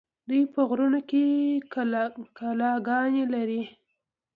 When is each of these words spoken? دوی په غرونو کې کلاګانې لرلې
دوی 0.27 0.43
په 0.53 0.61
غرونو 0.69 0.99
کې 1.09 1.23
کلاګانې 2.41 3.23
لرلې 3.33 3.63